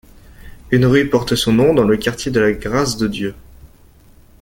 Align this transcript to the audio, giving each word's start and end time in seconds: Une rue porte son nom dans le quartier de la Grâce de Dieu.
Une 0.71 0.87
rue 0.87 1.07
porte 1.07 1.35
son 1.35 1.53
nom 1.53 1.75
dans 1.75 1.83
le 1.83 1.95
quartier 1.95 2.31
de 2.31 2.39
la 2.39 2.53
Grâce 2.53 2.97
de 2.97 3.07
Dieu. 3.07 3.35